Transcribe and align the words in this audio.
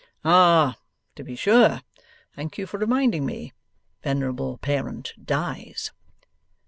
'Ah! 0.25 0.79
To 1.13 1.23
be 1.23 1.35
sure. 1.35 1.81
Thank 2.35 2.57
you 2.57 2.65
for 2.65 2.79
reminding 2.79 3.23
me. 3.23 3.53
Venerable 4.01 4.57
parent 4.57 5.13
dies. 5.23 5.91